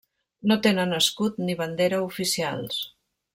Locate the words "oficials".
2.07-2.81